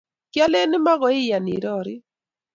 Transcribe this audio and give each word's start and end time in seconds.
kialeni 0.31 0.77
mokoyain 0.85 1.45
irorii. 1.55 1.99